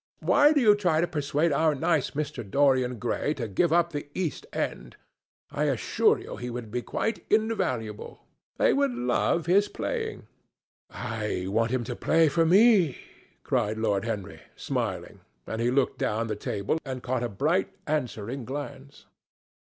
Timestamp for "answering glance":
17.85-19.05